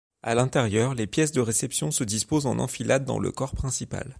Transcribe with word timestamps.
À 0.23 0.33
l'intérieur, 0.33 0.95
les 0.95 1.05
pièces 1.05 1.31
de 1.31 1.41
réception 1.41 1.91
se 1.91 2.03
disposent 2.03 2.47
en 2.47 2.57
enfilade 2.57 3.05
dans 3.05 3.19
le 3.19 3.31
corps 3.31 3.53
principal. 3.53 4.09